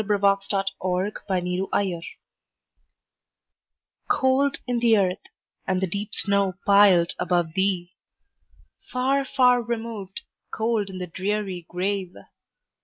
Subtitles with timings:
[0.03, 0.77] Emily Brontë
[1.29, 2.05] Remembrance
[4.09, 5.21] COLD in the earth,
[5.67, 7.93] and the deep snow piled above thee!
[8.91, 12.15] Far, far removed, cold in the dreary grave!